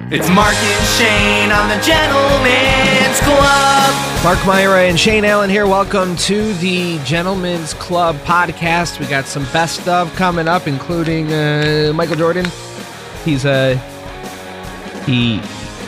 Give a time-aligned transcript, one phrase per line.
[0.00, 4.24] It's Mark and Shane on the Gentleman's Club.
[4.24, 5.66] Mark Myra and Shane Allen here.
[5.66, 9.00] Welcome to the Gentleman's Club podcast.
[9.00, 12.46] We got some best of coming up, including uh, Michael Jordan.
[13.24, 15.40] He's a uh, he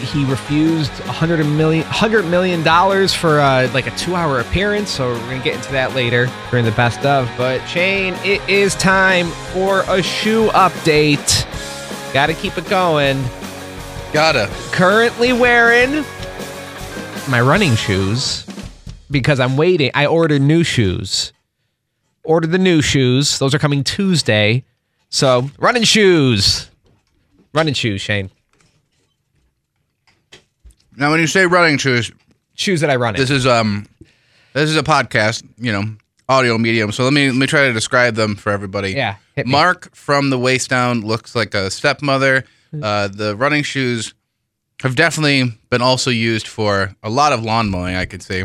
[0.04, 4.90] he refused a hundred million hundred million dollars for uh, like a two hour appearance.
[4.90, 7.30] So we're gonna get into that later during the best of.
[7.38, 11.46] But Shane, it is time for a shoe update.
[12.12, 13.24] Got to keep it going.
[14.12, 14.50] Gotta.
[14.72, 16.04] Currently wearing
[17.28, 18.44] my running shoes
[19.10, 19.90] because I'm waiting.
[19.94, 21.32] I ordered new shoes.
[22.24, 23.38] Ordered the new shoes.
[23.38, 24.64] Those are coming Tuesday.
[25.10, 26.68] So, running shoes.
[27.54, 28.30] Running shoes, Shane.
[30.96, 32.10] Now, when you say running shoes,
[32.54, 33.20] Shoes that I run in.
[33.20, 33.86] this is um,
[34.52, 35.84] this is a podcast, you know,
[36.28, 36.92] audio medium.
[36.92, 38.90] So let me let me try to describe them for everybody.
[38.90, 39.52] Yeah, hit me.
[39.52, 42.44] Mark from the waist down looks like a stepmother.
[42.72, 44.14] Uh, the running shoes
[44.82, 47.96] have definitely been also used for a lot of lawn mowing.
[47.96, 48.44] I could see,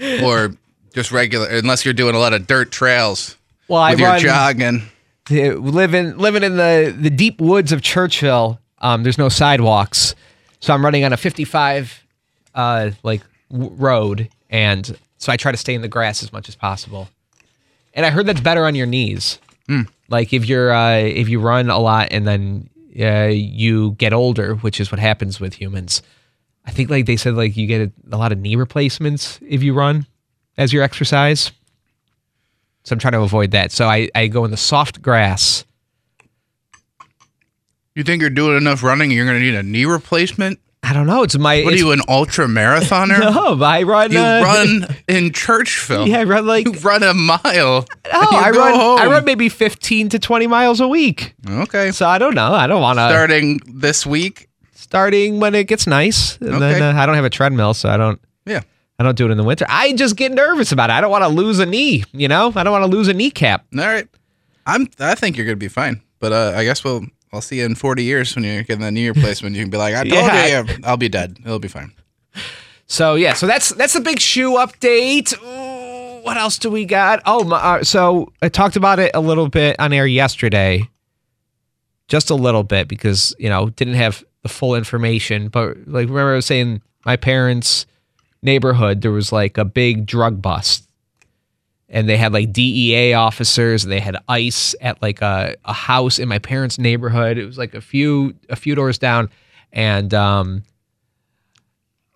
[0.22, 0.54] or
[0.94, 3.36] just regular, unless you're doing a lot of dirt trails
[3.68, 4.82] well, I run jogging.
[5.28, 10.14] living living in the the deep woods of Churchville, Um, there's no sidewalks,
[10.60, 12.04] so I'm running on a 55
[12.54, 16.48] uh like w- road, and so I try to stay in the grass as much
[16.48, 17.08] as possible.
[17.94, 19.38] And I heard that's better on your knees.
[20.08, 22.68] Like if you're uh, if you run a lot and then
[23.00, 26.02] uh, you get older, which is what happens with humans.
[26.64, 29.62] I think like they said like you get a, a lot of knee replacements if
[29.62, 30.06] you run
[30.56, 31.52] as your exercise.
[32.84, 33.72] So I'm trying to avoid that.
[33.72, 35.64] So I, I go in the soft grass.
[37.94, 39.10] You think you're doing enough running?
[39.10, 40.60] You're going to need a knee replacement?
[40.88, 41.22] I don't know.
[41.24, 41.62] It's my.
[41.62, 43.18] What are you, an ultra marathoner?
[43.36, 44.12] No, I run.
[44.12, 46.06] You uh, run in Churchville.
[46.06, 46.66] Yeah, I run like.
[46.66, 47.40] You run a mile.
[47.42, 47.86] Oh,
[48.32, 49.00] I run.
[49.00, 51.34] I run maybe 15 to 20 miles a week.
[51.48, 51.90] Okay.
[51.90, 52.52] So I don't know.
[52.52, 53.08] I don't want to.
[53.08, 54.48] Starting this week.
[54.74, 56.36] starting when it gets nice.
[56.38, 56.80] And then Okay.
[56.90, 58.20] uh, I don't have a treadmill, so I don't.
[58.44, 58.60] Yeah.
[58.98, 59.66] I don't do it in the winter.
[59.68, 60.92] I just get nervous about it.
[60.94, 62.04] I don't want to lose a knee.
[62.12, 63.66] You know, I don't want to lose a kneecap.
[63.76, 64.06] All right.
[64.66, 64.86] I'm.
[65.00, 66.00] I think you're gonna be fine.
[66.20, 67.04] But uh, I guess we'll.
[67.36, 69.54] I'll see you in 40 years when you're getting that knee replacement.
[69.54, 70.62] You can be like, I told Yeah.
[70.62, 71.38] you, I'll be dead.
[71.44, 71.92] It'll be fine.
[72.86, 75.34] So yeah, so that's that's the big shoe update.
[75.42, 77.20] Ooh, what else do we got?
[77.26, 80.88] Oh, my, uh, so I talked about it a little bit on air yesterday,
[82.08, 85.48] just a little bit because you know didn't have the full information.
[85.48, 87.86] But like remember, I was saying my parents'
[88.42, 90.85] neighborhood there was like a big drug bust,
[91.88, 96.18] and they had like DEA officers and they had ICE at like a, a house
[96.18, 97.38] in my parents' neighborhood.
[97.38, 99.30] It was like a few a few doors down,
[99.72, 100.62] and um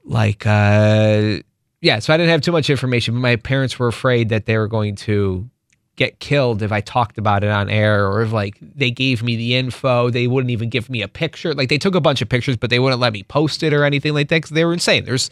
[0.05, 1.39] like uh
[1.83, 4.57] yeah so i didn't have too much information but my parents were afraid that they
[4.57, 5.49] were going to
[5.97, 9.37] get killed if i talked about it on air or if like they gave me
[9.37, 10.09] the info.
[10.09, 11.53] They wouldn't even give me a picture.
[11.53, 13.85] Like they took a bunch of pictures but they wouldn't let me post it or
[13.85, 15.05] anything like that because they were insane.
[15.05, 15.31] There's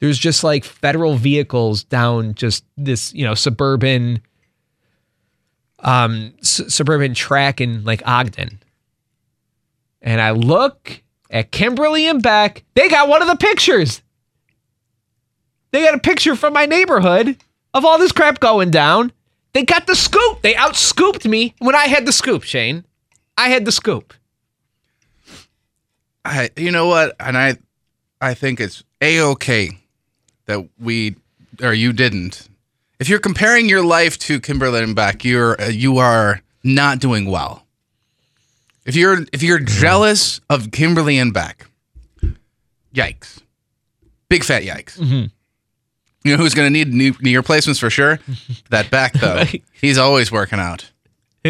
[0.00, 4.20] there's just like federal vehicles down just this you know suburban
[5.80, 8.60] um suburban track in like ogden
[10.02, 14.02] and i look at kimberly and beck they got one of the pictures
[15.72, 17.36] they got a picture from my neighborhood
[17.74, 19.12] of all this crap going down.
[19.52, 20.42] They got the scoop.
[20.42, 22.84] They outscooped me when I had the scoop, Shane.
[23.36, 24.14] I had the scoop.
[26.24, 26.50] I.
[26.56, 27.16] You know what?
[27.18, 27.56] And I.
[28.20, 29.78] I think it's a okay
[30.50, 31.14] that we
[31.62, 32.48] or you didn't.
[32.98, 37.26] If you're comparing your life to Kimberly and Beck, you're uh, you are not doing
[37.30, 37.64] well.
[38.84, 41.66] If you're if you're jealous of Kimberly and Beck,
[42.92, 43.40] yikes,
[44.28, 44.98] big fat yikes.
[46.22, 48.18] You know who's going to need knee, knee replacements for sure?
[48.70, 50.90] That Beck though, he's always working out.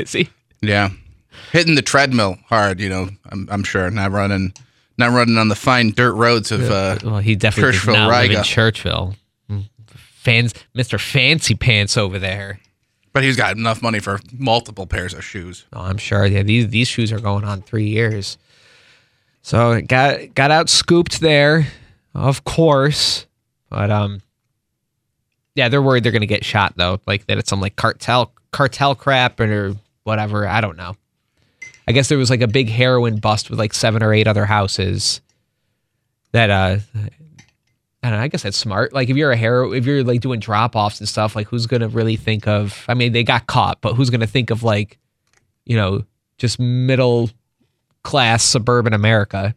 [0.05, 0.29] See?
[0.61, 0.91] Yeah,
[1.53, 2.81] hitting the treadmill hard.
[2.81, 4.53] You know, I'm, I'm sure not running,
[5.01, 6.71] not running on the fine dirt roads of.
[6.71, 8.43] Uh, Well, he definitely does Churchville, not live in Riga.
[8.43, 9.17] Churchville.
[9.51, 9.69] Mm.
[9.87, 11.01] Fans, Mr.
[11.01, 12.61] Fancy Pants over there.
[13.13, 15.65] but he's got enough money for multiple pairs of shoes.
[15.73, 16.25] Oh, I'm sure.
[16.27, 18.39] Yeah, these these shoes are going on three years.
[19.43, 21.67] So got got out scooped there,
[22.15, 23.27] of course.
[23.71, 24.21] But um,
[25.55, 28.95] yeah, they're worried they're gonna get shot though, like that it's some like cartel cartel
[28.95, 29.75] crap or
[30.05, 30.47] whatever.
[30.47, 30.95] I don't know.
[31.91, 34.47] I guess there was like a big heroin bust with like seven or eight other
[34.47, 35.21] houses.
[36.31, 38.23] That uh, I don't know.
[38.23, 38.93] I guess that's smart.
[38.93, 41.67] Like if you're a hero, if you're like doing drop offs and stuff, like who's
[41.67, 42.85] gonna really think of?
[42.87, 44.99] I mean, they got caught, but who's gonna think of like,
[45.67, 46.05] you know,
[46.39, 47.29] just middle
[48.05, 49.57] class suburban America?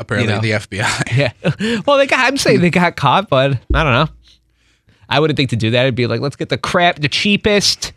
[0.00, 0.42] Apparently, You know.
[0.42, 1.16] the FBI.
[1.16, 1.80] Yeah.
[1.86, 2.26] well, they got.
[2.26, 4.08] I'm saying they got caught, but I don't know.
[5.08, 5.82] I wouldn't think to do that.
[5.82, 7.92] It'd be like, let's get the crap, the cheapest,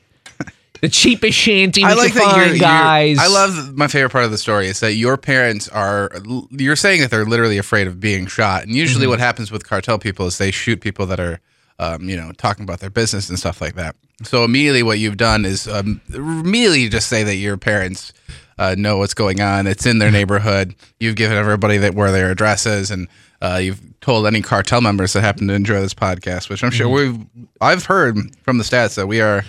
[0.82, 3.18] the cheapest shanty I like that you're, you're- guys.
[3.20, 6.12] I love my favorite part of the story is that your parents are.
[6.50, 9.12] You're saying that they're literally afraid of being shot, and usually Mm-hmm.
[9.12, 11.40] what happens with cartel people is they shoot people that are,
[11.80, 13.96] um, you know, talking about their business and stuff like that.
[14.24, 18.14] So immediately, what you've done is um, immediately just say that your parents
[18.60, 19.66] uh, know what's going on.
[19.68, 20.76] It's in their neighborhood.
[21.00, 23.08] You've given everybody that where their address is, and
[23.42, 26.88] uh, you've told any cartel members that happen to enjoy this podcast, which I'm sure
[26.88, 27.20] Mm-hmm.
[27.36, 27.48] we've.
[27.62, 29.44] I've heard from the stats that we are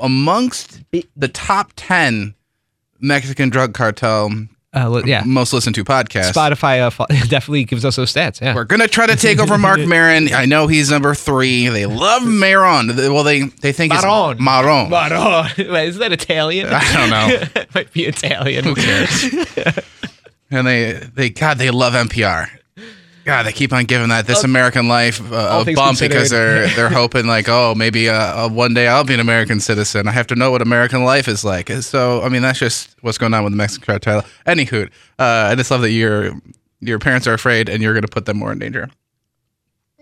[0.00, 0.80] amongst
[1.16, 2.34] the top 10
[3.00, 4.30] Mexican drug cartel
[4.72, 5.22] Uh, yeah.
[5.24, 6.32] most listened to podcast.
[6.32, 8.40] Spotify uh, definitely gives us those stats.
[8.40, 8.54] Yeah.
[8.56, 10.32] We're gonna try to take over Marc Maron.
[10.34, 11.68] I know he's number three.
[11.68, 12.88] They love Maron.
[12.88, 14.32] Well, they they think Maron.
[14.32, 14.90] it's Maron.
[14.90, 15.46] Maron.
[15.58, 16.68] Wait, is that Italian?
[16.72, 17.60] I don't know.
[17.60, 18.64] it might be Italian.
[18.64, 19.24] Who cares?
[20.50, 22.48] and they they God they love NPR.
[23.24, 26.68] God, they keep on giving that This American Life uh, a things bump because they're
[26.76, 30.06] they're hoping like oh maybe uh, uh, one day I'll be an American citizen.
[30.06, 31.70] I have to know what American life is like.
[31.70, 34.24] So I mean that's just what's going on with the Mexican cartel.
[34.46, 34.86] Anywho,
[35.18, 36.32] uh, I just love that your
[36.80, 38.90] your parents are afraid and you're going to put them more in danger.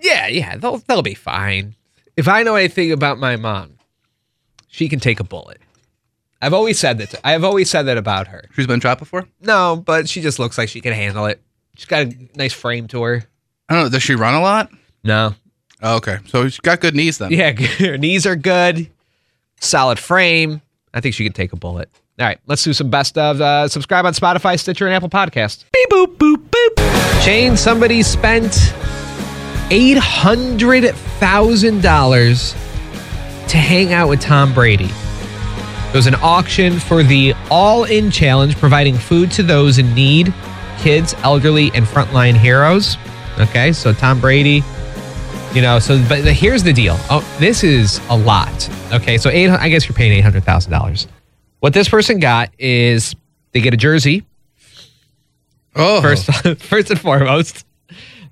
[0.01, 1.77] Yeah, yeah, they'll they'll be fine.
[2.17, 3.79] If I know anything about my mom,
[4.67, 5.61] she can take a bullet.
[6.41, 7.15] I've always said that.
[7.23, 8.45] I have always said that about her.
[8.57, 9.29] She's been shot before.
[9.41, 11.41] No, but she just looks like she can handle it.
[11.77, 13.25] She's got a nice frame to her.
[13.69, 13.89] I don't know.
[13.91, 14.71] Does she run a lot?
[15.05, 15.35] No.
[15.83, 17.33] Oh, okay, so she's got good knees then.
[17.33, 18.89] Yeah, her knees are good.
[19.61, 20.61] Solid frame.
[20.95, 21.89] I think she could take a bullet.
[22.21, 23.41] All right, let's do some best of.
[23.41, 25.65] Uh, subscribe on Spotify, Stitcher, and Apple Podcast.
[25.73, 27.23] Beep boop boop boop.
[27.25, 28.75] Shane, somebody spent
[29.71, 32.53] eight hundred thousand dollars
[33.49, 34.91] to hang out with Tom Brady.
[35.89, 40.33] It was an auction for the All In Challenge, providing food to those in need,
[40.83, 42.97] kids, elderly, and frontline heroes.
[43.39, 44.63] Okay, so Tom Brady,
[45.55, 46.97] you know, so but the, here's the deal.
[47.11, 48.69] Oh, this is a lot.
[48.93, 49.49] Okay, so eight.
[49.51, 51.07] I guess you're paying eight hundred thousand dollars.
[51.61, 53.15] What this person got is
[53.53, 54.25] they get a jersey
[55.75, 56.27] Oh, first,
[56.59, 57.65] first and foremost.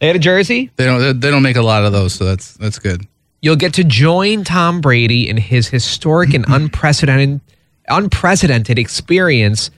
[0.01, 0.71] They had a jersey.
[0.77, 3.07] they don't they don't make a lot of those, so that's that's good.
[3.43, 7.41] You'll get to join Tom Brady in his historic and unprecedented
[7.89, 9.71] unprecedented experience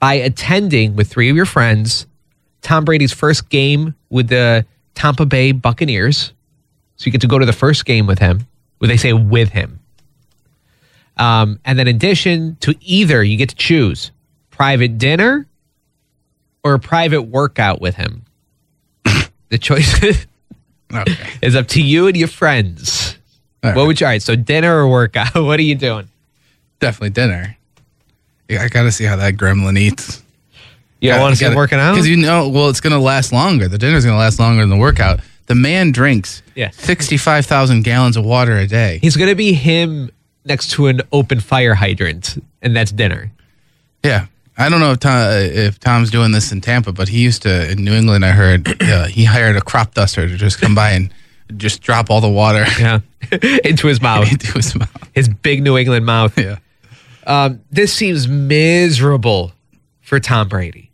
[0.00, 2.06] by attending with three of your friends
[2.62, 4.64] Tom Brady's first game with the
[4.94, 6.32] Tampa Bay Buccaneers.
[6.96, 8.46] So you get to go to the first game with him.
[8.78, 9.78] Where they say with him.
[11.18, 14.10] Um, and then in addition to either, you get to choose
[14.50, 15.46] private dinner
[16.64, 18.24] or a private workout with him.
[19.50, 20.02] the choice
[20.94, 21.30] Okay.
[21.42, 23.16] is up to you and your friends.
[23.62, 23.86] All What right.
[23.86, 24.06] would you?
[24.06, 25.34] All right, so dinner or workout?
[25.34, 26.08] What are you doing?
[26.78, 27.56] Definitely dinner.
[28.48, 30.22] Yeah, I got to see how that gremlin eats.
[31.00, 31.92] You want to see him working out?
[31.92, 33.68] Because you know, well, it's going to last longer.
[33.68, 35.20] The dinner's going to last longer than the workout.
[35.46, 36.70] The man drinks Yeah.
[36.70, 38.98] 65,000 gallons of water a day.
[39.02, 40.10] He's gonna be him
[40.44, 43.32] next to an open fire hydrant, and that's dinner.
[44.04, 44.26] Yeah.
[44.56, 47.70] I don't know if, Tom, if Tom's doing this in Tampa, but he used to,
[47.70, 50.90] in New England, I heard uh, he hired a crop duster to just come by
[50.90, 51.12] and
[51.56, 53.00] just drop all the water Yeah,
[53.64, 55.08] into his mouth, into his mouth.
[55.14, 56.38] his big New England mouth.
[56.38, 56.58] Yeah.
[57.26, 59.52] Um, this seems miserable
[60.00, 60.89] for Tom Brady.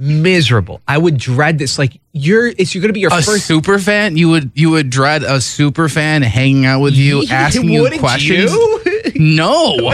[0.00, 0.80] Miserable.
[0.88, 1.78] I would dread this.
[1.78, 3.44] Like you're, it's you're gonna be your A first.
[3.46, 4.16] super fan?
[4.16, 8.50] You would you would dread a super fan hanging out with you, asking you questions?
[8.52, 8.80] you?
[9.14, 9.92] No.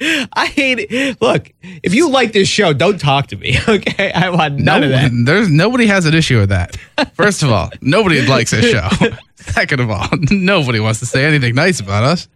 [0.00, 1.20] I hate it.
[1.20, 1.50] Look,
[1.82, 3.56] if you like this show, don't talk to me.
[3.68, 5.10] Okay, I want none of that.
[5.24, 6.76] There's nobody has an issue with that.
[7.14, 8.88] First of all, nobody likes this show.
[9.34, 12.28] Second of all, nobody wants to say anything nice about us.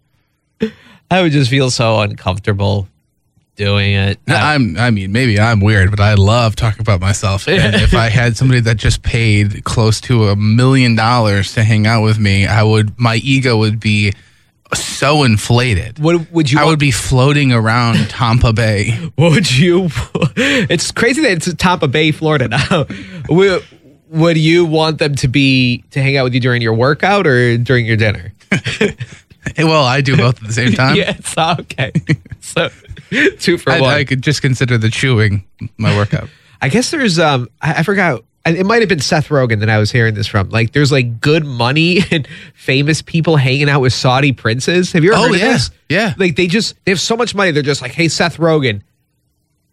[1.10, 2.88] I would just feel so uncomfortable
[3.62, 4.18] doing it.
[4.28, 7.48] Uh, I'm I mean, maybe I'm weird, but I love talking about myself.
[7.48, 11.86] And if I had somebody that just paid close to a million dollars to hang
[11.86, 14.12] out with me, I would my ego would be
[14.74, 15.98] so inflated.
[15.98, 16.58] What would you?
[16.58, 18.90] I would be floating around Tampa Bay.
[19.16, 19.88] What would you?
[20.34, 22.86] It's crazy that it's Tampa Bay, Florida now.
[23.28, 23.62] would,
[24.08, 27.58] would you want them to be to hang out with you during your workout or
[27.58, 28.32] during your dinner?
[29.58, 30.96] Well, I do both at the same time.
[30.96, 31.92] it's okay.
[32.40, 32.70] so
[33.38, 33.94] two for I, one.
[33.94, 35.44] I could just consider the chewing
[35.76, 36.28] my workout.
[36.60, 39.78] I guess there's um I, I forgot it might have been Seth Rogen that I
[39.78, 40.48] was hearing this from.
[40.50, 44.90] Like there's like good money and famous people hanging out with Saudi princes.
[44.92, 45.52] Have you ever Oh, heard of yeah.
[45.52, 45.70] this?
[45.88, 46.14] Yeah.
[46.16, 47.50] Like they just they have so much money.
[47.52, 48.82] They're just like, hey Seth Rogen,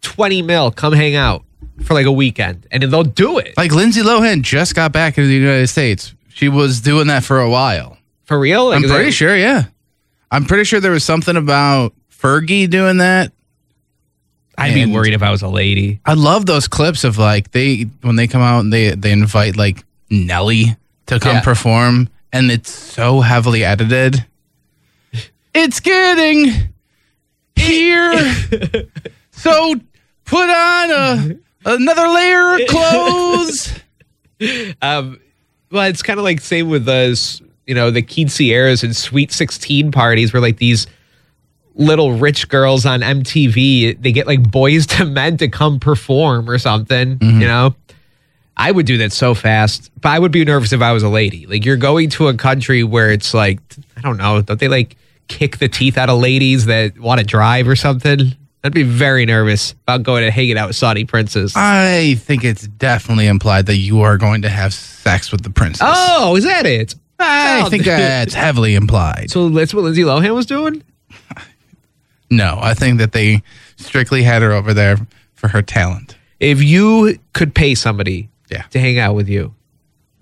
[0.02, 1.44] twenty mil, come hang out
[1.84, 5.16] for like a weekend, and then they'll do it Like Lindsay Lohan just got back
[5.16, 6.14] into the United States.
[6.28, 7.98] She was doing that for a while.
[8.24, 8.66] for real.
[8.68, 9.64] Like, I'm pretty sure, yeah.
[10.30, 13.32] I'm pretty sure there was something about Fergie doing that.
[14.58, 16.00] I'd be And- worried if I was a lady.
[16.04, 19.56] I love those clips of like they when they come out and they they invite
[19.56, 21.40] like Nelly to come Yeah.
[21.40, 24.24] perform and it's so heavily edited.
[25.54, 26.68] It's getting
[27.56, 28.34] here.
[29.32, 29.74] so
[30.26, 33.72] put on a another layer of clothes.
[34.80, 35.20] Um,
[35.70, 39.92] well, it's kind of like same with those, you know, the quinceañeras and sweet sixteen
[39.92, 40.86] parties, where like these
[41.80, 46.58] little rich girls on MTV, they get like boys to men to come perform or
[46.58, 47.18] something.
[47.18, 47.40] Mm-hmm.
[47.40, 47.74] You know,
[48.56, 51.08] I would do that so fast, but I would be nervous if I was a
[51.08, 51.46] lady.
[51.46, 53.58] Like you're going to a country where it's like,
[53.96, 54.96] I don't know, don't they like
[55.28, 58.36] kick the teeth out of ladies that want to drive or something?
[58.62, 61.54] I'd be very nervous about going and hanging out with Saudi princes.
[61.56, 65.88] I think it's definitely implied that you are going to have sex with the princess.
[65.90, 66.94] oh, is that it?
[67.18, 69.30] I oh, think that's heavily implied.
[69.30, 70.82] So that's what Lindsay Lohan was doing?
[72.30, 73.42] No, I think that they
[73.76, 74.96] strictly had her over there
[75.34, 76.16] for her talent.
[76.38, 78.62] If you could pay somebody Yeah.
[78.70, 79.54] to hang out with you,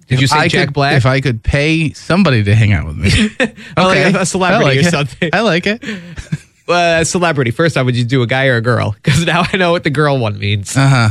[0.06, 0.96] did you say I Jack could, Black?
[0.96, 3.10] If I could pay somebody to hang out with me,
[3.78, 4.12] okay.
[4.12, 4.90] like a celebrity I like or it.
[4.90, 5.30] something.
[5.34, 5.84] I like it.
[6.68, 7.50] uh, celebrity.
[7.50, 8.92] First off, would you do a guy or a girl?
[8.92, 10.74] Because now I know what the girl one means.
[10.76, 11.08] Uh huh.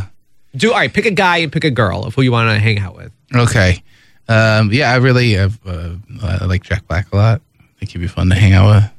[0.55, 0.91] Do all right.
[0.91, 3.11] Pick a guy and pick a girl of who you want to hang out with.
[3.35, 3.83] Okay.
[4.27, 7.41] Um, yeah, I really uh, uh, I like Jack Black a lot.
[7.59, 8.91] I think he'd be fun to hang out with.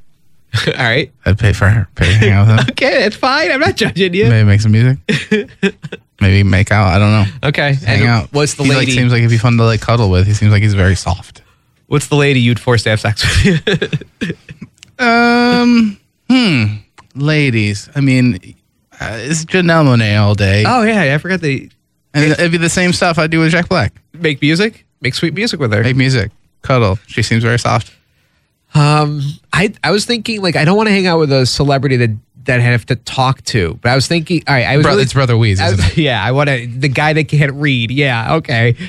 [0.67, 1.13] all right.
[1.25, 2.67] I'd pay for her, pay to hang out with him.
[2.71, 3.51] Okay, that's fine.
[3.51, 4.29] I'm not judging you.
[4.29, 4.99] Maybe make some music.
[6.21, 6.89] Maybe make out.
[6.89, 7.49] I don't know.
[7.49, 7.75] Okay.
[7.75, 8.33] Hang and out.
[8.33, 8.93] What's the he like lady?
[8.93, 10.27] seems like he'd be fun to like cuddle with.
[10.27, 11.43] He seems like he's very soft.
[11.87, 14.03] what's the lady you'd force to have sex with?
[14.99, 15.99] Um.
[16.29, 16.65] Hmm.
[17.15, 17.89] Ladies.
[17.95, 18.35] I mean,
[19.01, 21.71] uh, it's Janelle Monáe all day, oh yeah, I forgot they
[22.15, 23.93] and it'd be the same stuff I do with Jack Black.
[24.13, 24.87] make music.
[25.01, 25.83] Make sweet music with her.
[25.83, 26.99] Make music, cuddle.
[27.07, 27.93] She seems very soft.
[28.75, 29.23] Um,
[29.53, 32.11] I I was thinking like I don't want to hang out with a celebrity that
[32.45, 34.93] that I have to talk to, but I was thinking, all right, I was Bro,
[34.93, 35.99] really, it's Brother Wease, I was- it?
[35.99, 37.91] yeah, I want to the guy that can't read.
[37.91, 38.77] Yeah, okay.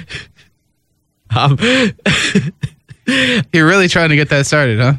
[1.36, 1.59] Um,
[3.53, 4.93] You're really trying to get that started, huh?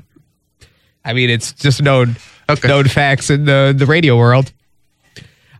[1.05, 2.17] I mean, it's just known
[2.49, 2.69] Okay.
[2.69, 4.53] known facts in the the radio world.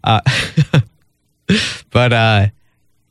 [0.03, 0.21] Uh,
[1.91, 2.47] but uh,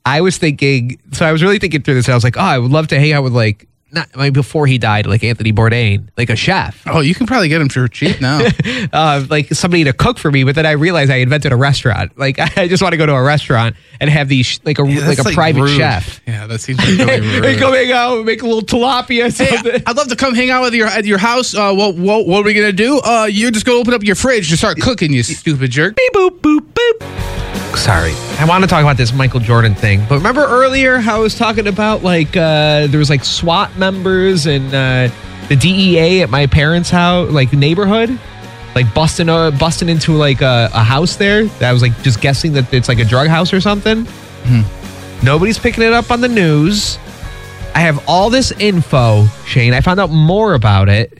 [0.05, 2.07] I was thinking, so I was really thinking through this.
[2.07, 4.24] And I was like, oh, I would love to hang out with like not I
[4.25, 6.81] mean, before he died, like Anthony Bourdain, like a chef.
[6.86, 8.46] Oh, you can probably get him for cheap now.
[8.93, 12.17] uh, like somebody to cook for me, but then I realized I invented a restaurant.
[12.17, 15.08] Like I just want to go to a restaurant and have these like a Yeah,
[15.08, 15.77] like a private rude.
[15.77, 16.22] chef.
[16.27, 17.60] Yeah, that seems like really Hey, rude.
[17.60, 19.27] go hang out, make a little tilapia.
[19.27, 19.84] or Hey.
[19.86, 21.53] I'd love to come hang out with your at your house.
[21.55, 23.00] Uh, what what what are we gonna do?
[23.00, 25.96] Uh, you're just gonna open up your fridge and start cooking, you stupid jerk.
[25.96, 27.28] Beep, boop boop boop.
[27.75, 31.19] Sorry, I want to talk about this Michael Jordan thing, but remember earlier how I
[31.19, 35.13] was talking about like uh, there was like SWAT members and uh,
[35.47, 38.19] the DEA at my parents' house, like neighborhood,
[38.75, 41.45] like busting uh, busting into like a, a house there.
[41.45, 44.05] That I was like just guessing that it's like a drug house or something.
[44.05, 45.25] Hmm.
[45.25, 46.97] Nobody's picking it up on the news.
[47.75, 49.73] I have all this info, Shane.
[49.73, 51.19] I found out more about it.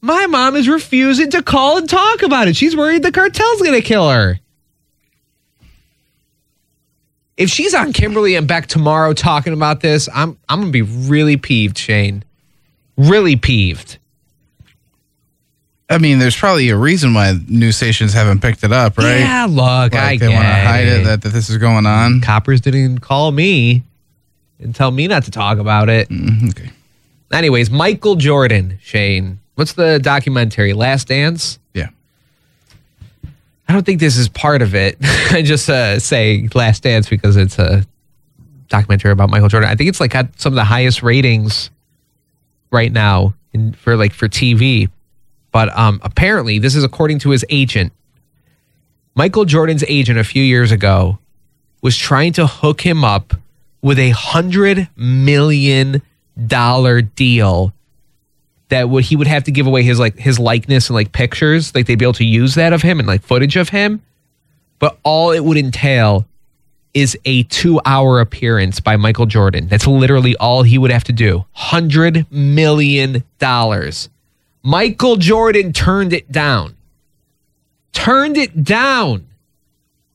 [0.00, 2.56] My mom is refusing to call and talk about it.
[2.56, 4.38] She's worried the cartel's going to kill her.
[7.36, 11.36] If she's on Kimberly and Beck tomorrow talking about this, I'm I'm to be really
[11.36, 12.22] peeved, Shane.
[12.96, 13.98] Really peeved.
[15.90, 19.18] I mean, there's probably a reason why news stations haven't picked it up, right?
[19.18, 21.00] Yeah, look, I Like get they want to hide it.
[21.00, 22.20] it that, that this is going on.
[22.22, 23.82] Coppers didn't call me
[24.58, 26.08] and tell me not to talk about it.
[26.08, 26.70] Mhm, Okay.
[27.32, 29.40] Anyways, Michael Jordan, Shane.
[29.56, 30.72] What's the documentary?
[30.72, 31.58] Last Dance?
[33.68, 34.96] I don't think this is part of it.
[35.30, 37.86] I just uh, say Last Dance because it's a
[38.68, 39.70] documentary about Michael Jordan.
[39.70, 41.70] I think it's like got some of the highest ratings
[42.70, 44.90] right now in, for like for TV.
[45.52, 47.92] But um, apparently, this is according to his agent.
[49.14, 51.18] Michael Jordan's agent a few years ago
[51.80, 53.34] was trying to hook him up
[53.82, 56.00] with a hundred million
[56.46, 57.73] dollar deal
[58.68, 61.74] that would he would have to give away his like his likeness and like pictures.
[61.74, 64.02] Like they'd be able to use that of him and like footage of him.
[64.78, 66.26] But all it would entail
[66.92, 69.66] is a two hour appearance by michael jordan.
[69.66, 71.44] That's literally all he would have to do.
[71.52, 74.08] Hundred million dollars.
[74.62, 76.76] Michael jordan turned it down.
[77.92, 79.26] Turned it down.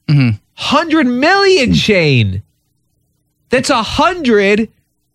[0.08, 0.38] Mm-hmm.
[0.54, 2.44] Hundred million shane.
[3.50, 4.70] That's a hundred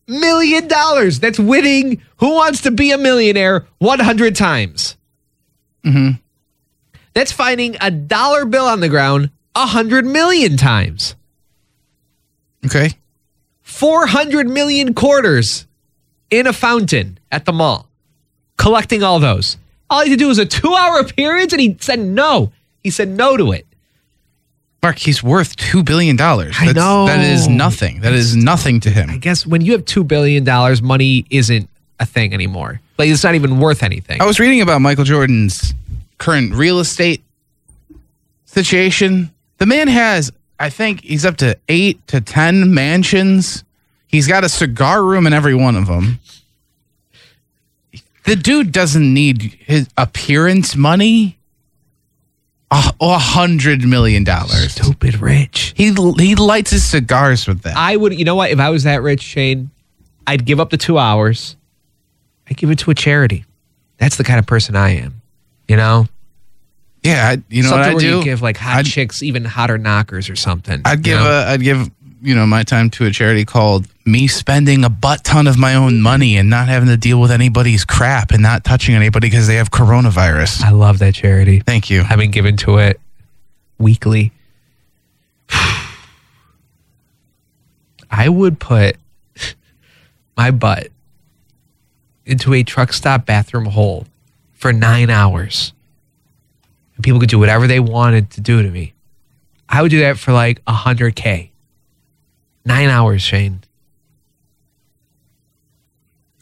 [0.07, 1.21] million dollars.
[1.21, 4.97] That's winning Who Wants to Be a Millionaire 100 times.
[5.85, 6.21] Mhm.
[7.15, 11.15] That's finding a dollar bill on the ground a hundred million times.
[12.67, 12.91] Okay.
[13.63, 15.67] 400 million quarters
[16.31, 17.89] in a fountain at the mall,
[18.57, 19.57] collecting all those.
[19.91, 22.53] All he had to do was a two hour appearance and he said no.
[22.83, 23.67] He said no to it.
[24.85, 26.57] Mark, he's worth two billion dollars.
[26.61, 27.07] I know.
[27.07, 28.03] That is nothing.
[28.03, 29.09] That is nothing to him.
[29.09, 30.45] I guess when you have $2 billion,
[30.85, 32.83] money isn't a thing anymore.
[32.99, 34.21] Like it's not even worth anything.
[34.21, 35.73] I was reading about Michael Jordan's
[36.19, 37.23] current real estate
[38.45, 39.33] situation.
[39.57, 43.64] The man has, I think, he's up to eight to ten mansions.
[44.07, 46.21] He's got a cigar room in every one of them.
[48.25, 51.38] The dude doesn't need his appearance money.
[53.00, 54.73] A hundred million dollars.
[54.73, 55.73] Stupid rich.
[55.76, 57.76] He he lights his cigars with that.
[57.76, 58.50] I would, you know what?
[58.50, 59.71] If I was that rich, Shane,
[60.26, 61.57] I'd give up the two hours.
[62.50, 63.45] I'd give it to a charity.
[63.99, 65.21] That's the kind of person I am.
[65.69, 66.07] You know,
[67.04, 68.25] yeah, I, you know something what I do.
[68.25, 70.83] give like hot I'd- chicks even hotter knockers or something.
[70.85, 71.31] I'd you give know?
[71.31, 71.90] a I'd give
[72.25, 75.75] you know my time to a charity called me spending a butt ton of my
[75.75, 79.47] own money and not having to deal with anybody's crap and not touching anybody because
[79.47, 80.62] they have coronavirus.
[80.62, 81.61] I love that charity.
[81.61, 82.02] Thank you.
[82.09, 82.99] I've been given to it
[83.78, 84.33] weekly.
[88.11, 88.97] I would put
[90.35, 90.88] my butt
[92.25, 94.07] into a truck stop bathroom hole
[94.54, 95.75] for nine hours.
[96.97, 98.95] And people could do whatever they wanted to do to me.
[99.69, 101.50] I would do that for like a hundred K.
[102.64, 103.61] Nine hours, Shane.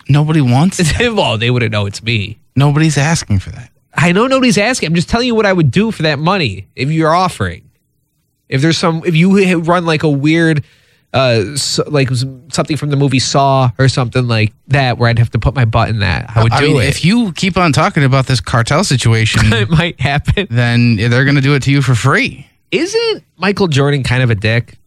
[0.09, 0.79] Nobody wants.
[1.01, 1.15] it.
[1.15, 2.39] well, they wouldn't know it's me.
[2.55, 3.71] Nobody's asking for that.
[3.95, 4.89] I know nobody's asking.
[4.89, 7.71] I'm just telling you what I would do for that money if you're offering.
[8.49, 10.65] If there's some, if you run like a weird,
[11.13, 12.09] uh, so, like
[12.49, 15.65] something from the movie Saw or something like that, where I'd have to put my
[15.65, 16.89] butt in that, I would I do mean, it.
[16.89, 20.47] if you keep on talking about this cartel situation, it might happen.
[20.51, 22.47] then they're going to do it to you for free.
[22.71, 24.79] Isn't Michael Jordan kind of a dick?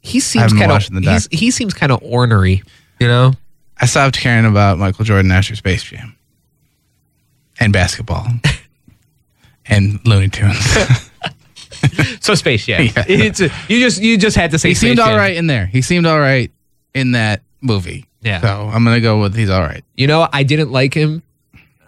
[0.00, 2.62] He seems kind of he seems kind of ornery,
[2.98, 3.32] you know.
[3.78, 6.16] I stopped caring about Michael Jordan after Space Jam
[7.58, 8.26] and basketball
[9.66, 10.56] and Looney Tunes.
[12.20, 12.82] So Space Jam.
[12.94, 13.04] Yeah.
[13.08, 15.16] It's a- you just you just had to say he Space seemed all Jam.
[15.18, 15.64] right in there.
[15.66, 16.50] He seemed all right
[16.94, 18.06] in that movie.
[18.20, 18.40] Yeah.
[18.42, 19.82] So I'm gonna go with he's all right.
[19.96, 21.22] You know, I didn't like him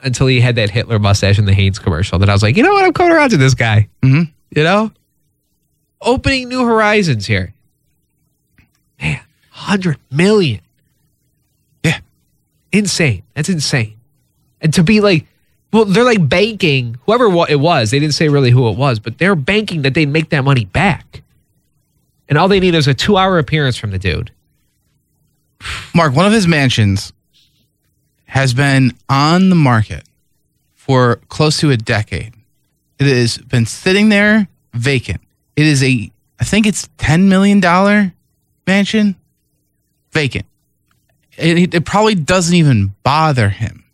[0.02, 2.18] until he had that Hitler mustache in the Hanes commercial.
[2.18, 2.84] That I was like, you know what?
[2.86, 3.88] I'm coming around to this guy.
[4.02, 4.32] Mhm.
[4.56, 4.90] You know,
[6.00, 7.52] opening new horizons here.
[9.02, 10.60] Man, hundred million.
[11.84, 11.98] Yeah.
[12.72, 13.24] Insane.
[13.34, 13.96] That's insane.
[14.60, 15.26] And to be like,
[15.72, 17.90] well, they're like banking whoever it was.
[17.90, 20.64] They didn't say really who it was, but they're banking that they'd make that money
[20.64, 21.22] back.
[22.28, 24.30] And all they need is a two-hour appearance from the dude.
[25.94, 27.12] Mark, one of his mansions
[28.26, 30.04] has been on the market
[30.74, 32.34] for close to a decade.
[32.98, 35.20] It has been sitting there vacant.
[35.56, 36.10] It is a,
[36.40, 37.60] I think it's $10 million
[38.66, 39.16] mansion
[40.12, 40.46] vacant.
[41.36, 43.84] It, it probably doesn't even bother him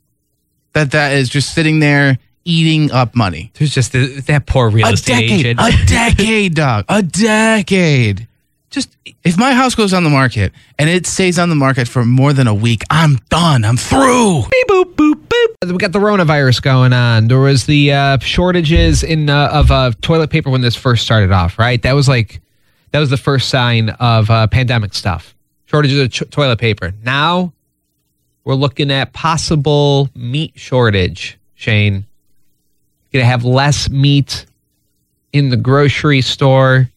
[0.72, 3.52] that that is just sitting there eating up money.
[3.54, 5.60] There's just the, that poor real A estate decade, agent.
[5.60, 8.26] a decade, dog, a decade.
[8.70, 12.04] just If my house goes on the market and it stays on the market for
[12.04, 13.64] more than a week, I'm done.
[13.64, 14.42] I'm through.
[14.50, 15.70] beep boop boop boop.
[15.72, 17.28] We got the coronavirus going on.
[17.28, 21.30] There was the uh, shortages in uh, of uh, toilet paper when this first started
[21.32, 21.58] off.
[21.58, 22.40] Right, that was like
[22.90, 25.34] that was the first sign of uh, pandemic stuff.
[25.66, 26.92] Shortages of ch- toilet paper.
[27.02, 27.52] Now
[28.44, 31.38] we're looking at possible meat shortage.
[31.54, 32.06] Shane,
[33.12, 34.46] gonna have less meat
[35.32, 36.88] in the grocery store.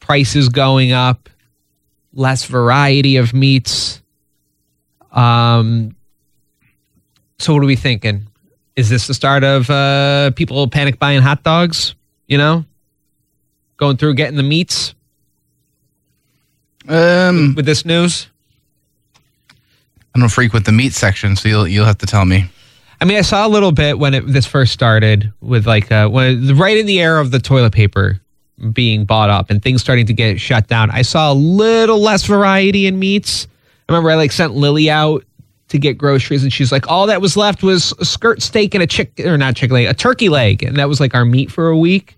[0.00, 1.28] Prices going up.
[2.12, 4.02] Less variety of meats.
[5.12, 5.94] Um,
[7.38, 8.26] so what are we thinking?
[8.74, 11.94] Is this the start of uh, people panic buying hot dogs?
[12.26, 12.64] You know,
[13.76, 14.95] going through getting the meats
[16.88, 18.28] Um, with this news.
[20.14, 22.46] I don't freak with the meat section, so you'll you'll have to tell me.
[23.00, 26.08] I mean, I saw a little bit when it, this first started with like uh,
[26.08, 28.20] when right in the era of the toilet paper
[28.72, 30.90] being bought up and things starting to get shut down.
[30.90, 33.46] I saw a little less variety in meats.
[33.88, 35.24] I remember I like sent Lily out
[35.68, 38.82] to get groceries, and she's like, all that was left was a skirt steak and
[38.82, 41.50] a chick or not chicken leg, a turkey leg, and that was like our meat
[41.50, 42.15] for a week.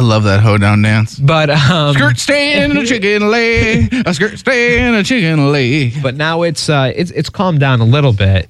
[0.00, 1.18] I love that hoedown dance.
[1.18, 6.02] But um, Skirt stand a chicken leg, a skirt stand a chicken leg.
[6.02, 8.48] but now it's uh it's it's calmed down a little bit.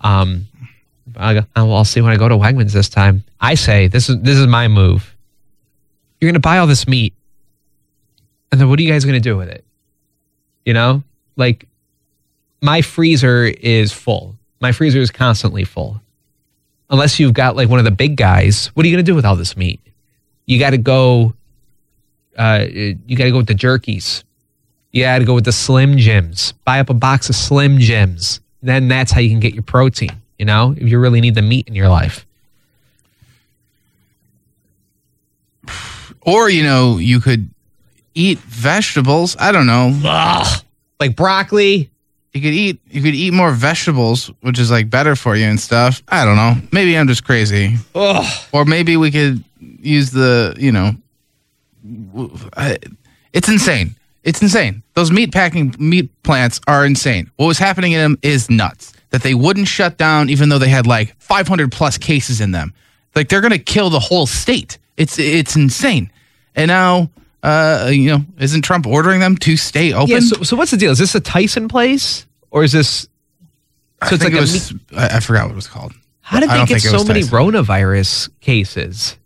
[0.00, 0.48] Um,
[1.16, 3.22] I'll, I'll see when I go to Wegmans this time.
[3.40, 5.14] I say this is this is my move.
[6.20, 7.14] You're gonna buy all this meat,
[8.50, 9.64] and then what are you guys gonna do with it?
[10.64, 11.04] You know,
[11.36, 11.68] like
[12.60, 14.34] my freezer is full.
[14.60, 16.02] My freezer is constantly full.
[16.90, 19.24] Unless you've got like one of the big guys, what are you gonna do with
[19.24, 19.78] all this meat?
[20.46, 21.34] You got to go.
[22.36, 24.24] Uh, you got to go with the jerkies.
[24.90, 26.52] You got to go with the Slim Jims.
[26.64, 28.40] Buy up a box of Slim Jims.
[28.62, 30.10] Then that's how you can get your protein.
[30.38, 32.26] You know, if you really need the meat in your life.
[36.20, 37.50] Or you know, you could
[38.14, 39.36] eat vegetables.
[39.38, 39.88] I don't know.
[41.00, 41.90] Like broccoli,
[42.34, 45.60] you could eat you could eat more vegetables, which is like better for you and
[45.60, 46.02] stuff.
[46.08, 46.54] I don't know.
[46.72, 47.76] Maybe I'm just crazy.
[47.94, 48.24] Ugh.
[48.52, 50.92] Or maybe we could use the, you know,
[52.56, 52.78] I-
[53.32, 53.96] it's insane.
[54.24, 54.82] It's insane.
[54.94, 57.30] Those meat packing meat plants are insane.
[57.36, 58.92] What was happening in them is nuts.
[59.10, 62.72] That they wouldn't shut down even though they had like 500 plus cases in them.
[63.14, 64.78] Like they're going to kill the whole state.
[64.96, 66.10] It's it's insane.
[66.54, 67.10] And now
[67.42, 70.08] uh you know, isn't Trump ordering them to stay open?
[70.10, 70.20] Yeah.
[70.20, 70.92] So, so what's the deal?
[70.92, 73.08] Is this a Tyson place or is this?
[74.00, 75.92] I it's think like it a was, I I forgot what it was called.
[76.20, 79.16] How did they get so many coronavirus cases?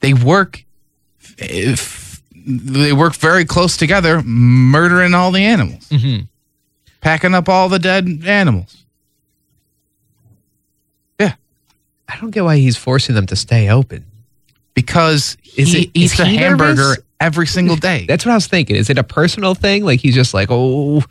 [0.00, 0.62] they work
[1.38, 6.24] if they work very close together murdering all the animals Mm-hmm.
[7.00, 8.84] packing up all the dead animals
[11.18, 11.34] yeah
[12.08, 14.04] I don't get why he's forcing them to stay open.
[14.74, 16.98] because Is he it- eats a hamburger nervous?
[17.20, 18.76] Every single day That's what I was thinking.
[18.76, 19.84] Is it a personal thing?
[19.84, 21.02] Like he's just like, oh,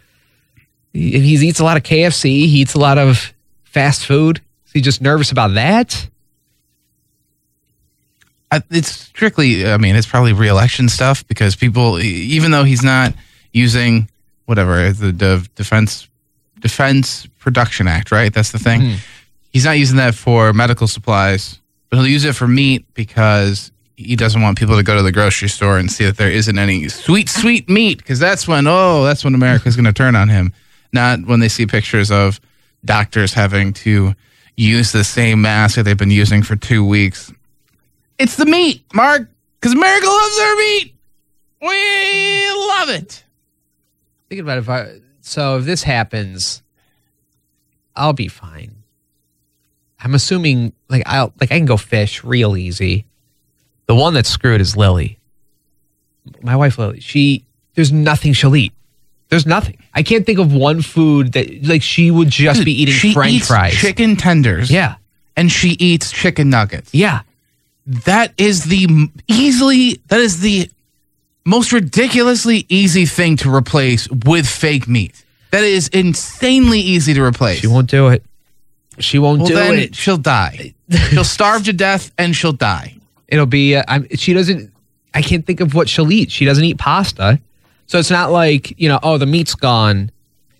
[0.93, 2.23] he, he eats a lot of KFC.
[2.47, 4.41] He eats a lot of fast food.
[4.67, 6.09] Is he just nervous about that?
[8.51, 13.13] I- it's strictly i mean it's probably re-election stuff because people even though he's not
[13.53, 14.07] using
[14.45, 16.07] whatever the, the defense
[16.59, 18.95] defense production act right that's the thing Mhm.
[19.51, 24.15] he's not using that for medical supplies but he'll use it for meat because he
[24.15, 26.89] doesn't want people to go to the grocery store and see that there isn't any
[26.89, 30.51] sweet sweet meat because that's when oh that's when america's going to turn on him
[30.91, 32.39] not when they see pictures of
[32.83, 34.13] doctors having to
[34.57, 37.31] use the same mask that they've been using for two weeks
[38.17, 39.29] it's the meat, Mark,
[39.59, 40.95] because America loves our meat.
[41.61, 43.23] We love it.
[44.29, 46.61] Thinking about it, if I, so if this happens,
[47.95, 48.83] I'll be fine.
[49.99, 53.05] I'm assuming like I'll like I can go fish real easy.
[53.87, 55.19] The one that's screwed is Lily.
[56.41, 56.99] My wife Lily.
[56.99, 57.45] She
[57.75, 58.73] there's nothing she'll eat.
[59.29, 59.77] There's nothing.
[59.93, 63.33] I can't think of one food that like she would just be eating she French
[63.33, 63.73] eats fries.
[63.73, 64.71] chicken tenders.
[64.71, 64.95] Yeah,
[65.35, 66.93] and she eats chicken nuggets.
[66.93, 67.21] yeah.
[67.87, 68.87] That is the
[69.27, 70.71] easily that is the
[71.45, 75.23] most ridiculously easy thing to replace with fake meat.
[75.51, 77.59] That is insanely easy to replace.
[77.59, 78.23] She won't do it.
[78.97, 79.95] She won't well, do then it.
[79.95, 80.73] she'll die.
[81.09, 82.95] she'll starve to death and she'll die.
[83.27, 83.75] It'll be.
[83.75, 84.71] Uh, she doesn't.
[85.13, 86.31] I can't think of what she'll eat.
[86.31, 87.39] She doesn't eat pasta,
[87.87, 88.99] so it's not like you know.
[89.03, 90.11] Oh, the meat's gone.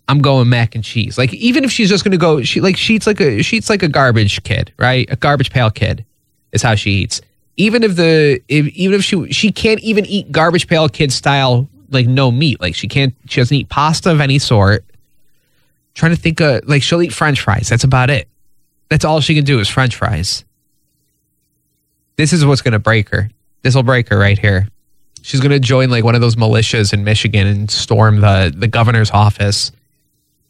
[0.08, 1.18] I'm going mac and cheese.
[1.18, 3.70] Like even if she's just gonna go, she like she eats like a she eats
[3.70, 5.08] like a garbage kid, right?
[5.12, 6.06] A garbage pail kid
[6.52, 7.22] is how she eats.
[7.58, 11.68] Even if the if, even if she she can't even eat garbage pail kid style
[11.90, 12.62] like no meat.
[12.62, 13.14] Like she can't.
[13.28, 14.86] She doesn't eat pasta of any sort.
[15.94, 17.70] trying to think of like she'll eat French fries.
[17.70, 18.28] That's about it.
[18.90, 20.46] That's all she can do is French fries.
[22.18, 23.30] This is what's going to break her.
[23.62, 24.68] This will break her right here.
[25.22, 28.68] She's going to join like one of those militias in Michigan and storm the the
[28.68, 29.72] governor's office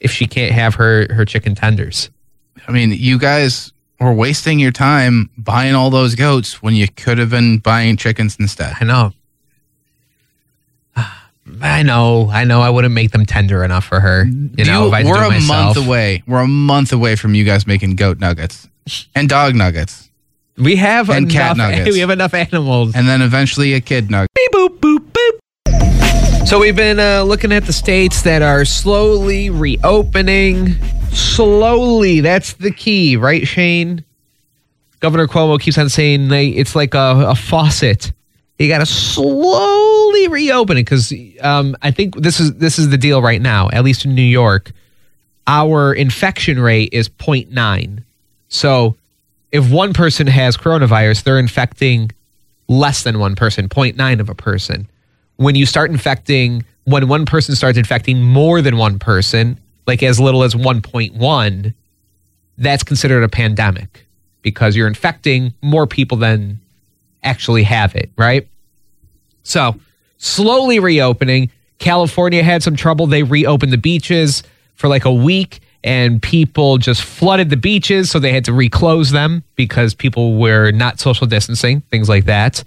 [0.01, 2.09] if she can't have her her chicken tenders.
[2.67, 7.17] I mean, you guys were wasting your time buying all those goats when you could
[7.17, 8.73] have been buying chickens instead.
[8.81, 9.13] I know.
[11.61, 12.29] I know.
[12.31, 12.61] I know.
[12.61, 14.25] I wouldn't make them tender enough for her.
[14.25, 15.75] You know, You- if I we're a myself.
[15.75, 16.23] month away.
[16.27, 18.67] We're a month away from you guys making goat nuggets
[19.13, 20.09] and dog nuggets,
[20.57, 21.71] We have And cat enough.
[21.71, 21.91] nuggets.
[21.95, 22.95] We have enough animals.
[22.95, 24.29] and then eventually a kid nugget.
[24.33, 26.47] Beep, boop, boop, boop.
[26.47, 30.75] So we've been uh, looking at the states that are slowly reopening.
[31.11, 34.03] Slowly, that's the key, right, Shane?
[34.99, 38.11] Governor Cuomo keeps on saying they, it's like a, a faucet.
[38.59, 42.97] You got to slowly reopen it because um, I think this is this is the
[42.97, 43.69] deal right now.
[43.73, 44.71] At least in New York,
[45.47, 48.03] our infection rate is 0.9.
[48.47, 48.95] So
[49.55, 52.11] if one person has coronavirus, they're infecting
[52.67, 54.85] less than one person, 0.9 of a person.
[55.37, 60.19] When you start infecting, when one person starts infecting more than one person, like as
[60.19, 61.73] little as 1.1,
[62.57, 64.05] that's considered a pandemic
[64.41, 66.59] because you're infecting more people than
[67.23, 68.49] actually have it, right?
[69.43, 69.79] So,
[70.17, 71.49] slowly reopening.
[71.79, 73.07] California had some trouble.
[73.07, 78.09] They reopened the beaches for like a week and people just flooded the beaches.
[78.09, 82.63] So they had to reclose them because people were not social distancing, things like that.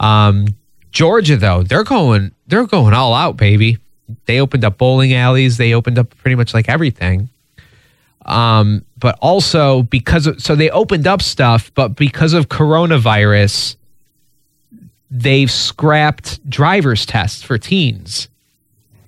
[0.00, 0.48] Um,
[0.90, 3.78] Georgia, though, they're going, they're going all out, baby.
[4.26, 5.56] They opened up bowling alleys.
[5.56, 7.28] They opened up pretty much like everything.
[8.26, 13.76] Um, but also because of, so they opened up stuff, but because of coronavirus,
[15.12, 18.28] they've scrapped driver's tests for teens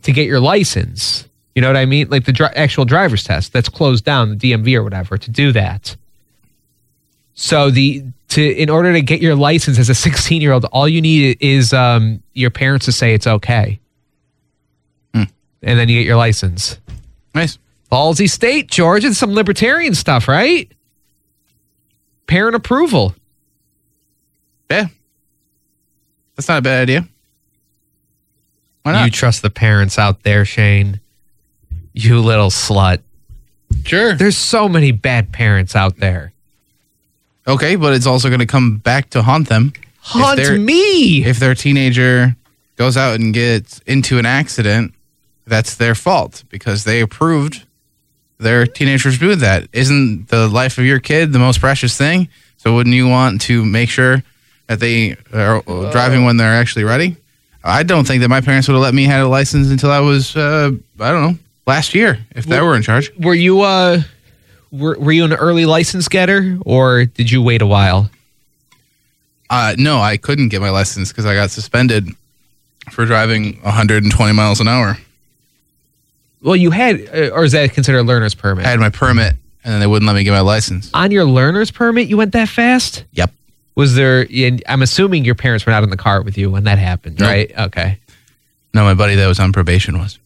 [0.03, 1.27] to get your license.
[1.61, 2.09] You know what I mean?
[2.09, 5.53] Like the dri- actual driver's test that's closed down, the DMV or whatever, to do
[5.53, 5.95] that.
[7.35, 10.89] So the to in order to get your license as a 16 year old, all
[10.89, 13.79] you need is um, your parents to say it's okay,
[15.13, 15.29] and
[15.61, 16.79] then you get your license.
[17.35, 17.59] Nice.
[17.93, 19.09] Ballsy state, Georgia.
[19.09, 20.73] and some libertarian stuff, right?
[22.27, 23.15] Parent approval.
[24.71, 24.87] Yeah.
[26.37, 27.07] That's not a bad idea.
[28.83, 29.05] Why not?
[29.05, 31.01] You trust the parents out there, Shane.
[31.93, 33.01] You little slut.
[33.85, 34.15] sure.
[34.15, 36.33] There's so many bad parents out there.
[37.47, 39.73] Okay, but it's also going to come back to haunt them.
[40.01, 41.25] Hunt they're- me.
[41.25, 42.37] If their teenager
[42.77, 44.95] goes out and gets into an accident,
[45.47, 47.65] that's their fault because they approved
[48.39, 49.69] their teenagers do that.
[49.73, 52.29] Isn't the life of your kid the most precious thing?
[52.57, 54.23] So wouldn't you want to make sure
[54.67, 55.61] that they are
[55.93, 57.17] driving when they're actually ready?
[57.63, 60.01] I don't think that my parents would have let me have a license until I
[60.01, 61.39] was, uh, I don't know,
[61.71, 63.11] last year if they were in charge.
[63.19, 64.03] were you uh
[64.73, 68.11] were, were you an early license getter or did you wait a while?
[69.49, 72.09] Uh, no, I couldn't get my license because I got suspended
[72.93, 74.97] for driving 120 miles an hour.
[76.43, 78.65] Well, you had uh, or is that considered a learner's permit?
[78.65, 80.91] I had my permit, and then they wouldn't let me get my license.
[80.95, 83.05] On your learner's permit, you went that fast?
[83.13, 83.33] Yep.
[83.75, 86.65] Was there and I'm assuming your parents were not in the car with you when
[86.65, 87.29] that happened, Nope.
[87.29, 87.59] right?
[87.59, 87.99] Okay.
[88.73, 90.19] No, my buddy that was on probation was,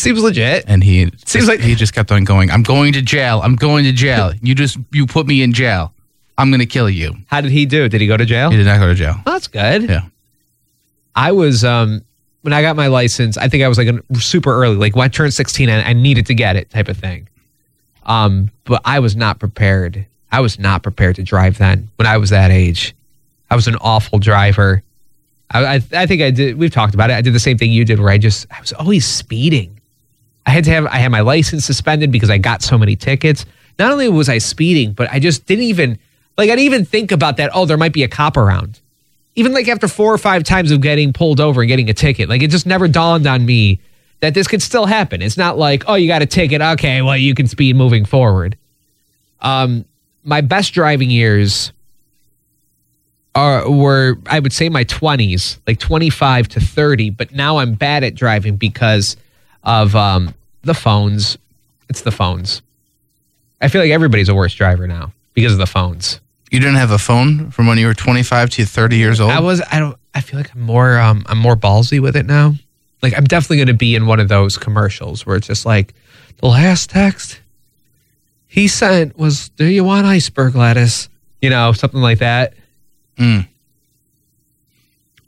[0.00, 0.64] Seems legit.
[0.66, 2.50] and he Seems like- he just kept on going.
[2.50, 3.40] I'm going to jail.
[3.42, 4.32] I'm going to jail.
[4.42, 5.92] You just you put me in jail.
[6.38, 7.14] I'm gonna kill you.
[7.26, 7.88] How did he do?
[7.88, 8.50] Did he go to jail?
[8.50, 9.14] He did not go to jail.
[9.26, 9.88] Oh, that's good.
[9.90, 10.02] Yeah.
[11.14, 12.02] I was um
[12.42, 15.08] when I got my license, I think I was like super early, like when I
[15.08, 17.28] turned 16 and I needed to get it type of thing.
[18.06, 20.06] Um, but I was not prepared.
[20.32, 22.94] I was not prepared to drive then when I was that age.
[23.50, 24.82] I was an awful driver.
[25.50, 26.56] I, I, I think I did.
[26.56, 27.14] We've talked about it.
[27.14, 29.79] I did the same thing you did, where I just I was always speeding.
[30.50, 33.46] I had to have I had my license suspended because I got so many tickets.
[33.78, 35.98] Not only was I speeding, but I just didn't even
[36.36, 37.50] like I didn't even think about that.
[37.54, 38.80] Oh, there might be a cop around
[39.36, 42.28] even like after four or five times of getting pulled over and getting a ticket,
[42.28, 43.80] like it just never dawned on me
[44.20, 45.22] that this could still happen.
[45.22, 46.60] It's not like, oh, you got a ticket.
[46.60, 48.58] Okay, well, you can speed moving forward.
[49.40, 49.84] Um,
[50.24, 51.72] my best driving years
[53.34, 57.10] are were I would say my twenties, like twenty five to thirty.
[57.10, 59.16] But now I'm bad at driving because
[59.62, 61.38] of um, the phones.
[61.88, 62.62] It's the phones.
[63.60, 66.20] I feel like everybody's a worse driver now because of the phones.
[66.50, 69.30] You didn't have a phone from when you were 25 to 30 years old.
[69.30, 72.26] I was I don't I feel like I'm more um I'm more ballsy with it
[72.26, 72.54] now.
[73.02, 75.94] Like I'm definitely going to be in one of those commercials where it's just like
[76.38, 77.40] the last text
[78.46, 81.08] he sent was do you want iceberg lettuce?
[81.40, 82.54] You know, something like that.
[83.18, 83.44] yeah,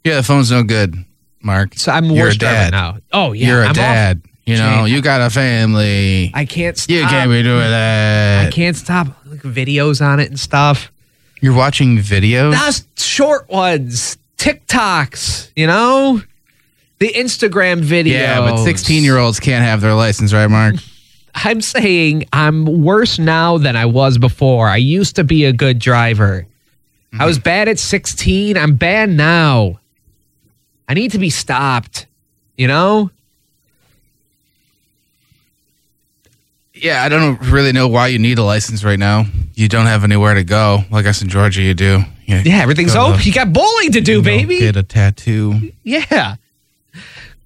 [0.03, 1.05] the phone's no good,
[1.41, 1.75] Mark.
[1.75, 2.71] So I'm You're worse a dad.
[2.71, 2.97] now.
[3.11, 4.29] Oh yeah, You're a I'm off.
[4.45, 6.31] You know, you got a family.
[6.33, 6.93] I can't stop.
[6.93, 8.47] you can't be doing that.
[8.47, 10.91] I can't stop like videos on it and stuff.
[11.39, 12.51] You're watching videos.
[12.51, 16.21] That's short ones, TikToks, you know?
[16.99, 18.11] The Instagram videos.
[18.11, 20.75] yeah, but 16 year olds can't have their license, right, Mark?
[21.35, 24.67] I'm saying I'm worse now than I was before.
[24.67, 26.45] I used to be a good driver.
[27.11, 27.21] Mm-hmm.
[27.21, 28.57] I was bad at 16.
[28.57, 29.79] I'm bad now.
[30.87, 32.07] I need to be stopped.
[32.57, 33.09] You know?
[36.83, 39.23] Yeah, I don't really know why you need a license right now.
[39.55, 40.83] You don't have anywhere to go.
[40.91, 42.03] Well, I in Georgia you do.
[42.25, 43.21] You Yeah, everything's to- open.
[43.23, 44.59] You got bowling to do, you know, baby.
[44.59, 45.71] Get a tattoo.
[45.83, 46.35] Yeah.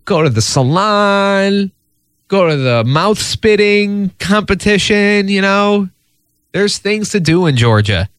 [0.05, 1.71] Go to the salon,
[2.29, 5.87] go to the mouth spitting competition, you know?
[6.53, 8.09] There's things to do in Georgia.